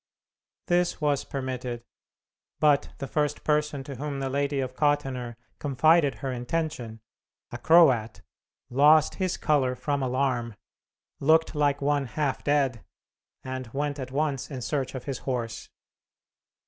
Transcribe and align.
This 0.65 0.99
was 0.99 1.23
permitted; 1.23 1.83
but 2.59 2.89
the 2.97 3.05
first 3.05 3.43
person 3.43 3.83
to 3.83 3.97
whom 3.97 4.19
the 4.19 4.31
Lady 4.31 4.59
of 4.59 4.75
Kottenner 4.75 5.35
confided 5.59 6.15
her 6.25 6.31
intention, 6.31 7.01
a 7.51 7.59
Croat, 7.59 8.21
lost 8.71 9.13
his 9.21 9.37
color 9.37 9.75
from 9.75 10.01
alarm, 10.01 10.55
looked 11.19 11.53
like 11.53 11.83
one 11.83 12.07
half 12.07 12.43
dead, 12.43 12.83
and 13.43 13.67
went 13.73 13.99
at 13.99 14.09
once 14.09 14.49
in 14.49 14.63
search 14.63 14.95
of 14.95 15.03
his 15.03 15.19
horse. 15.19 15.69